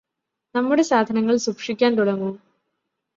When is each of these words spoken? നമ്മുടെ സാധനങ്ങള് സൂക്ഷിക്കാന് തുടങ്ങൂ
നമ്മുടെ 0.55 0.81
സാധനങ്ങള് 0.81 1.37
സൂക്ഷിക്കാന് 1.37 1.97
തുടങ്ങൂ 1.97 2.31